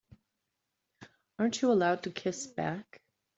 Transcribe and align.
Aren't 1.37 1.61
you 1.61 1.71
allowed 1.71 2.01
to 2.01 2.09
kiss 2.11 2.47
back? 2.47 3.03